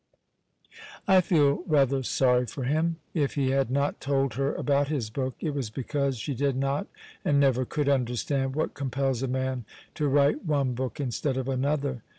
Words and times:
I 1.07 1.21
feel 1.21 1.61
rather 1.67 2.01
sorry 2.01 2.47
for 2.47 2.63
him. 2.63 2.95
If 3.13 3.35
he 3.35 3.51
had 3.51 3.69
not 3.69 4.01
told 4.01 4.33
her 4.33 4.55
about 4.55 4.87
his 4.87 5.11
book 5.11 5.35
it 5.39 5.51
was 5.53 5.69
because 5.69 6.17
she 6.17 6.33
did 6.33 6.55
not 6.55 6.87
and 7.23 7.39
never 7.39 7.65
could 7.65 7.87
understand 7.87 8.55
what 8.55 8.73
compels 8.73 9.21
a 9.21 9.27
man 9.27 9.63
to 9.93 10.07
write 10.07 10.43
one 10.43 10.73
book 10.73 10.99
instead 10.99 11.37
of 11.37 11.47
another. 11.47 12.01